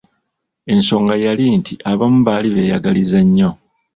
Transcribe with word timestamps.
Ensonga 0.73 1.13
yali 1.25 1.45
nti 1.59 1.73
abamu 1.91 2.19
baali 2.25 2.47
beeyagaliza 2.55 3.19
nnyo. 3.25 3.49